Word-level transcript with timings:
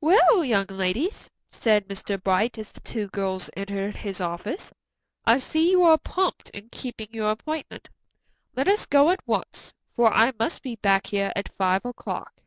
"Well, 0.00 0.44
young 0.44 0.66
ladies," 0.70 1.30
said 1.52 1.86
Mr. 1.86 2.20
Bright, 2.20 2.58
as 2.58 2.72
the 2.72 2.80
two 2.80 3.06
girls 3.10 3.48
entered 3.56 3.94
his 3.94 4.20
office, 4.20 4.72
"I 5.24 5.38
see 5.38 5.70
you 5.70 5.84
are 5.84 5.96
prompt 5.96 6.50
in 6.50 6.68
keeping 6.72 7.06
your 7.12 7.30
appointment. 7.30 7.88
Let 8.56 8.66
us 8.66 8.86
go 8.86 9.10
at 9.10 9.20
once, 9.24 9.72
for 9.94 10.12
I 10.12 10.32
must 10.36 10.64
be 10.64 10.74
back 10.74 11.06
here 11.06 11.32
at 11.36 11.54
five 11.54 11.84
o'clock." 11.84 12.40